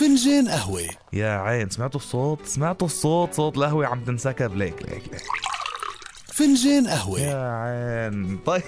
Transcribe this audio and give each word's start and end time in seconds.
فنجان 0.00 0.48
قهوة. 0.48 0.82
يا 1.12 1.30
عين 1.30 1.70
سمعتوا 1.70 2.00
الصوت؟ 2.00 2.46
سمعتوا 2.46 2.86
الصوت؟ 2.86 3.34
صوت 3.34 3.56
القهوة 3.56 3.86
عم 3.86 4.04
تنسكب 4.04 4.56
ليك 4.56 4.82
ليك 4.82 5.02
ليك. 5.12 5.22
فنجان 6.26 6.86
قهوة. 6.86 7.20
يا 7.20 7.52
عين. 7.52 8.38
طيب. 8.46 8.62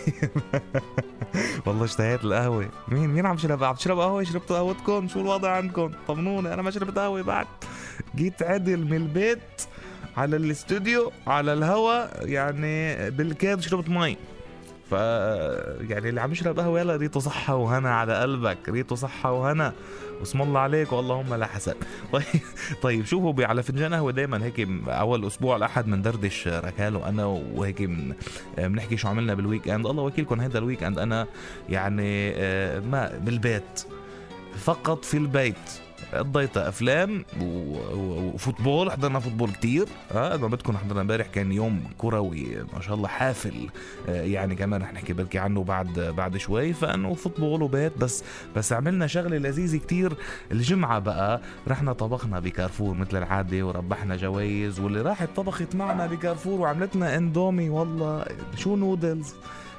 والله 1.67 1.85
اشتهيت 1.85 2.25
القهوة. 2.25 2.69
مين 2.89 3.11
مين 3.11 3.27
عم 3.27 3.35
يشرب 3.35 3.65
عم 3.65 3.75
تشرب 3.75 3.99
قهوة؟ 3.99 4.25
شربتوا 4.25 4.57
قهوتكم؟ 4.57 5.09
شو 5.09 5.21
الوضع 5.21 5.51
عندكم؟ 5.51 5.91
طمنوني 6.09 6.55
أنا 6.55 6.63
ما 6.63 6.71
شربت 6.71 6.99
قهوة 6.99 7.23
بعد. 7.23 7.47
جيت 8.17 8.43
عدل 8.43 8.85
من 8.85 8.97
البيت 8.97 9.63
على 10.17 10.37
الاستوديو 10.37 11.13
على 11.27 11.53
الهوا 11.53 12.25
يعني 12.25 13.11
بالكاد 13.11 13.61
شربت 13.61 13.89
مي. 13.89 14.17
ف 14.93 14.95
يعني 15.91 16.09
اللي 16.09 16.21
عم 16.21 16.33
يشرب 16.33 16.61
قهوة 16.61 16.81
يلا 16.81 16.97
ريته 16.97 17.21
صحة 17.21 17.57
وهنا 17.57 17.95
على 17.95 18.21
قلبك 18.21 18.69
ريته 18.69 18.97
صحة 18.97 19.33
وهنا. 19.33 19.73
واسم 20.21 20.43
الله 20.43 20.61
عليك 20.61 20.93
واللهم 20.93 21.35
لا 21.35 21.47
حسن 21.47 21.75
طيب 22.13 22.25
طيب 22.83 23.05
شوفوا 23.07 23.45
على 23.45 23.63
فنجان 23.63 23.95
قهوة 23.95 24.13
دائما 24.13 24.45
هيك 24.45 24.69
أول 24.89 25.27
أسبوع 25.27 25.57
الأحد 25.57 25.87
بندردش 25.87 26.49
ركال 26.49 26.97
وأنا 26.97 27.25
وهيك 27.27 27.91
بنحكي 28.59 28.97
شو 28.97 29.09
عملنا 29.09 29.35
بال 29.35 29.69
weekend. 29.69 29.87
الله 29.87 30.03
وكيلكم 30.03 30.41
هيدا 30.41 30.59
ال 30.59 30.83
weekend 30.83 30.99
أنا 30.99 31.27
يعني 31.69 32.33
آه، 32.37 32.81
ما 32.81 33.19
بالبيت 33.19 33.85
فقط 34.57 35.05
في 35.05 35.17
البيت. 35.17 35.71
قضيتها 36.15 36.69
أفلام 36.69 37.25
و 38.33 38.39
football 38.39 38.93
حضرنا 38.93 39.21
football 39.21 39.51
كتير 39.51 39.87
آه 40.13 40.37
ما 40.37 40.49
بدكم 40.49 40.77
حضرنا 40.77 41.01
امبارح 41.01 41.27
كان 41.27 41.53
يوم 41.53 41.85
كروي 41.99 42.65
ما 42.75 42.81
شاء 42.81 42.95
الله 42.95 43.09
حافل 43.09 43.69
آه 44.09 44.23
يعني 44.23 44.55
كمان 44.55 44.83
رح 44.83 44.93
نحكي 44.93 45.13
بركي 45.13 45.39
عنه 45.39 45.65
بعد 45.65 46.01
بعد 46.17 46.37
شوي 46.37 46.73
فإنه 46.73 47.15
football 47.15 47.63
وبيت 47.63 47.99
بس 47.99 48.25
بس 48.57 48.73
عملنا 48.73 49.07
شغلة 49.07 49.37
لذيذة 49.37 49.77
كتير. 49.79 50.13
الجمعة 50.53 50.99
بقى 50.99 51.41
رحنا 51.69 51.93
طبخنا 51.93 52.41
بكارفور 52.41 52.95
مثل 52.95 53.17
العادة 53.17 53.67
وربحنا 53.67 54.17
جوائز 54.17 54.81
واللي 54.81 55.01
راحت 55.03 55.29
طبخت 55.37 55.75
معنا 55.75 56.07
بكارفور 56.07 56.61
وعملت 56.61 56.97
لنا 56.97 57.17
إندومي 57.17 57.69
والله 57.69 58.25
شو 58.57 58.77
نودلز؟ 58.77 59.35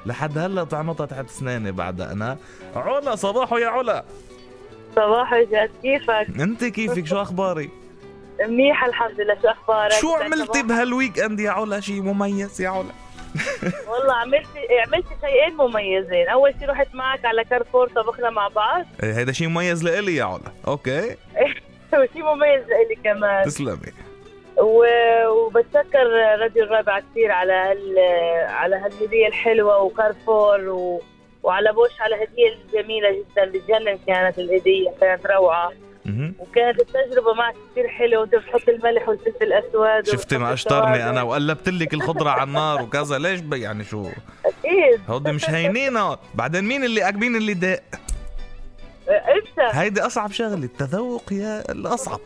لحد 0.06 0.38
هلأ 0.38 0.64
طعمتها 0.64 1.06
تحت 1.06 1.24
اسناني 1.24 1.72
بعد 1.72 2.00
أنا. 2.00 2.36
علا 2.76 3.14
صباحو 3.16 3.56
يا 3.56 3.68
علا 3.68 4.04
صباح 4.96 5.34
جد 5.34 5.70
كيفك؟ 5.82 6.40
أنت 6.40 6.64
كيفك؟ 6.64 7.06
شو 7.06 7.22
اخباري؟ 7.22 7.70
منيحة 8.40 8.86
الحمد 8.86 9.20
لله 9.20 9.36
شو 9.42 9.48
أخبارك؟ 9.48 9.92
شو 9.92 10.14
عملتي 10.14 10.62
بهال 10.62 11.18
weekend 11.18 11.40
يا 11.40 11.50
علا؟ 11.50 11.80
شيء 11.80 12.02
مميز 12.02 12.60
يا 12.60 12.68
علا؟ 12.68 12.92
والله 13.88 14.14
عملت 14.14 14.46
عملت 14.86 15.06
شيئين 15.20 15.56
مميزين، 15.56 16.28
أول 16.28 16.54
شيء 16.58 16.70
رحت 16.70 16.94
معك 16.94 17.24
على 17.24 17.44
كارفور 17.44 17.88
طبخنا 17.88 18.30
مع 18.30 18.48
بعض. 18.48 18.84
إيه 19.02 19.14
هيدا 19.14 19.32
شيء 19.32 19.48
مميز 19.48 19.84
لإلي 19.84 20.16
يا 20.16 20.24
علا، 20.24 20.52
أوكي. 20.66 21.16
وشيء 21.92 22.24
مميز 22.24 22.62
لإلي 22.68 22.94
كمان. 23.04 23.44
تسلمي. 23.44 23.92
و... 24.58 24.84
وبتشكر 25.28 26.06
راديو 26.40 26.64
الرابعة 26.64 27.02
كثير 27.10 27.32
على 27.32 27.52
هال 27.52 27.98
على 28.48 28.76
هالهدية 28.76 29.28
الحلوة 29.28 29.82
وكارفور 29.82 30.68
و... 30.68 31.02
وعلى 31.42 31.72
بوش 31.72 32.00
على 32.00 32.14
هدية 32.14 32.58
جميلة 32.72 33.10
جدا 33.10 33.44
بتجنن 33.44 33.98
كانت 34.06 34.38
الهدية 34.38 34.90
كانت 35.00 35.26
روعة. 35.26 35.72
وكانت 36.38 36.80
التجربة 36.80 37.34
معك 37.34 37.54
كثير 37.72 37.88
حلوة 37.88 38.20
وأنت 38.20 38.34
بتحط 38.34 38.68
الملح 38.68 39.08
والفلفل 39.08 39.44
الاسود 39.44 40.06
شفتي 40.06 40.38
ما 40.38 40.52
اشطرني 40.52 41.08
أنا 41.08 41.22
وقلبت 41.22 41.68
لك 41.68 41.94
الخضرة 41.94 42.30
على 42.30 42.42
النار 42.42 42.82
وكذا 42.82 43.18
ليش 43.18 43.40
يعني 43.52 43.84
شو؟ 43.84 44.08
أكيد. 44.46 45.00
هودي 45.08 45.32
مش 45.32 45.50
هينين 45.50 45.98
بعدين 46.34 46.64
مين 46.64 46.84
اللي 46.84 47.12
مين 47.12 47.36
اللي 47.36 47.54
داق؟ 47.54 47.82
انت 49.08 49.60
هيدي 49.76 50.00
أصعب 50.00 50.32
شغلة 50.32 50.64
التذوق 50.64 51.32
يا 51.32 51.72
الأصعب. 51.72 52.20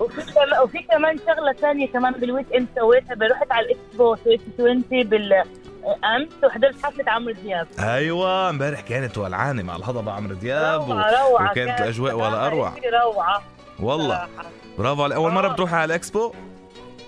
وفي 0.00 0.22
كمان 0.32 0.62
وفي 0.62 0.78
كمان 0.82 1.18
شغلة 1.18 1.52
ثانية 1.52 1.88
كمان 1.88 2.12
بال 2.12 2.46
weekend 2.54 2.66
سويتها 2.76 3.14
رحت 3.30 3.52
على 3.52 3.66
الاكسبو 3.66 4.14
2020 4.14 4.84
بال 5.02 5.44
امس 6.04 6.44
وحضرت 6.44 6.74
حفله 6.82 7.12
عمرو 7.12 7.32
دياب. 7.32 7.66
أيوه 7.78 8.50
امبارح 8.50 8.80
كانت 8.80 9.18
ولعانه 9.18 9.62
مع 9.62 9.76
الهضبة 9.76 10.12
عمرو 10.12 10.34
دياب 10.34 10.90
روعة 10.90 11.10
روعة 11.28 11.50
وكانت 11.50 11.80
الأجواء 11.80 12.14
ولا 12.14 12.46
أروع. 12.46 12.72
روعة. 13.02 13.42
والله. 13.80 14.28
برافو 14.78 15.06
أول 15.06 15.32
مرة 15.32 15.48
بتروحي 15.48 15.76
على 15.76 15.84
الإكسبو؟ 15.84 16.32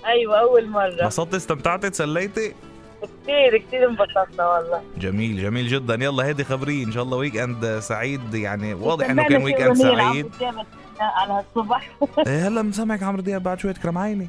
أيوه 0.05 0.39
أول 0.39 0.69
مرة. 0.69 1.01
انبسطتي 1.01 1.37
استمتعتي 1.37 1.89
تسليتي 1.89 2.55
كثير 3.23 3.57
كثير 3.57 3.89
انبسطنا 3.89 4.47
والله. 4.47 4.81
جميل 4.97 5.41
جميل 5.41 5.67
جدا. 5.67 5.93
يلا 5.93 6.25
هيدي 6.25 6.43
خبري 6.43 6.83
إن 6.83 6.91
شاء 6.91 7.03
الله 7.03 7.17
weekend 7.17 7.79
سعيد. 7.79 8.33
يعني 8.33 8.73
واضح 8.73 9.09
إنه 9.09 9.23
كان 9.23 9.43
weekend 9.43 9.77
سعيد. 9.77 10.31
على 10.99 11.33
هالصبح 11.33 11.89
إيه 12.27 12.47
هلا 12.47 12.61
مسامعك 12.61 13.03
عمرو 13.03 13.21
دياب 13.21 13.43
بعد 13.43 13.59
شوية 13.59 13.73
كرم 13.73 13.97
عيني 13.97 14.27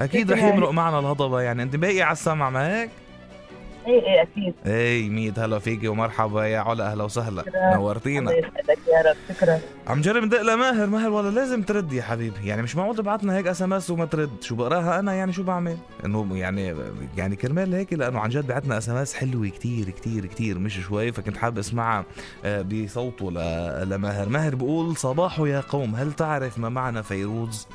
أكيد 0.00 0.32
رح 0.32 0.42
يمرق 0.42 0.70
معنا 0.70 0.98
الهضبة. 0.98 1.40
يعني 1.40 1.62
أنت 1.62 1.76
باقي 1.76 2.02
على 2.02 2.12
السمع 2.12 2.50
ما 2.50 2.82
هيك؟ 2.82 2.90
إيه 3.88 4.02
إيه 4.06 4.22
أكيد. 4.22 4.54
إيه 4.66 5.10
ميت. 5.10 5.38
هلا 5.38 5.58
فيكي 5.58 5.88
ومرحبا. 5.88 6.46
يا 6.46 6.58
علا 6.58 6.92
أهلا 6.92 7.04
وسهلا. 7.04 7.44
نورتينا. 7.74 8.32
يا 8.32 8.42
رب. 9.06 9.16
شكرا. 9.28 9.60
عم 9.86 10.00
جرب 10.00 10.24
ندق 10.24 10.42
لماهر 10.42 10.86
ماهر. 10.86 11.10
والله 11.10 11.30
لازم 11.30 11.62
ترد 11.62 11.92
يا 11.92 12.02
حبيبي. 12.02 12.48
يعني 12.48 12.62
مش 12.62 12.76
معقول 12.76 12.96
تبعتنا 12.96 13.36
هيك 13.36 13.46
SMS 13.46 13.90
وما 13.90 14.04
ترد. 14.04 14.30
شو 14.40 14.54
بقراها 14.54 14.98
أنا؟ 14.98 15.12
يعني 15.14 15.32
شو 15.32 15.42
بعمل؟ 15.42 15.76
إنه 16.04 16.36
يعني 16.36 16.74
يعني 17.16 17.36
كرمال 17.36 17.74
هيك 17.74 17.92
لأنه 17.92 18.18
عن 18.18 18.30
جد 18.30 18.46
بعتنا 18.46 18.78
SMS 18.78 19.14
حلوة 19.14 19.48
كتير 19.48 19.90
كتير 19.90 20.26
كتير. 20.26 20.58
مش 20.58 20.80
شوي 20.80 21.12
فكنت 21.12 21.36
حابب 21.36 21.58
أسمعها 21.58 22.04
آه، 22.44 22.62
بصوته 22.62 23.30
لماهر. 23.84 24.28
ماهر 24.28 24.54
بقول 24.54 24.96
صباح 24.96 25.40
يا 25.40 25.60
قوم. 25.60 25.94
هل 25.94 26.12
تعرف 26.12 26.58
ما 26.58 26.68
معنى 26.68 27.02
فيروز؟ 27.02 27.66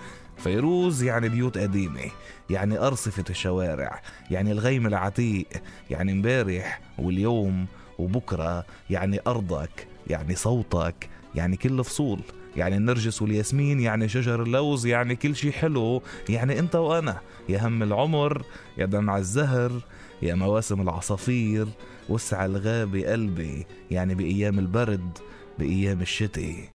فيروز 0.44 1.04
يعني 1.04 1.30
بيوت 1.30 1.58
قديمة 1.58 2.12
يعني 2.50 2.80
أرصفة 2.80 3.24
الشوارع 3.30 4.02
يعني 4.32 4.52
الغيم 4.52 4.88
العتيق 4.88 5.48
يعني 5.90 6.12
امبارح 6.12 6.82
واليوم 6.98 7.66
وبكرة 8.00 8.66
يعني 8.90 9.20
أرضك 9.28 9.88
يعني 10.08 10.36
صوتك 10.36 11.10
يعني 11.36 11.58
كل 11.58 11.84
فصول 11.84 12.20
يعني 12.56 12.78
النرجس 12.78 13.22
والياسمين 13.22 13.80
يعني 13.80 14.10
شجر 14.10 14.44
اللوز 14.44 14.86
يعني 14.86 15.16
كل 15.16 15.36
شي 15.36 15.52
حلو 15.52 16.02
يعني 16.30 16.60
أنت 16.60 16.76
وأنا 16.76 17.20
يا 17.50 17.68
هم 17.68 17.84
العمر 17.84 18.44
يا 18.78 18.86
دمع 18.86 19.18
الزهر 19.18 19.72
يا 20.22 20.36
مواسم 20.36 20.82
العصافير 20.82 21.68
وسع 22.10 22.46
الغابة 22.46 23.12
قلبي 23.12 23.66
يعني 23.92 24.16
بأيام 24.16 24.60
البرد 24.60 25.18
بأيام 25.60 26.02
الشتي 26.02 26.70